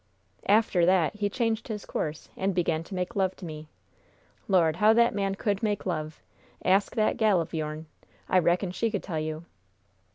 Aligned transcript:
"After 0.49 0.83
that 0.83 1.17
he 1.17 1.29
changed 1.29 1.67
his 1.67 1.85
course 1.85 2.29
and 2.35 2.55
began 2.55 2.83
to 2.85 2.95
make 2.95 3.15
love 3.15 3.35
to 3.35 3.45
me! 3.45 3.67
Lord, 4.47 4.77
how 4.77 4.93
that 4.93 5.13
man 5.13 5.35
could 5.35 5.61
make 5.61 5.85
love! 5.85 6.23
Ask 6.65 6.95
that 6.95 7.17
gal 7.17 7.39
of 7.39 7.53
your'n! 7.53 7.85
I 8.27 8.39
reckon 8.39 8.71
she 8.71 8.89
could 8.89 9.03
tell 9.03 9.19
you! 9.19 9.45